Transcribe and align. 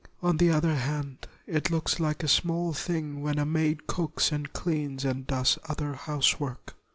On 0.23 0.37
the 0.37 0.49
other 0.49 0.73
hand, 0.73 1.27
it 1.45 1.69
looks 1.69 1.99
like 1.99 2.23
a 2.23 2.27
small 2.27 2.73
thing 2.73 3.21
when 3.21 3.37
a 3.37 3.45
maid 3.45 3.85
cooks 3.85 4.31
and 4.31 4.51
cleans 4.51 5.05
and 5.05 5.27
does 5.27 5.59
other 5.69 5.93
housework. 5.93 6.73